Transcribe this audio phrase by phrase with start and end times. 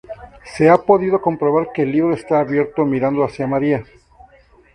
[0.55, 3.85] Se ha podido comprobar que el libro está abierto mirando hacia María.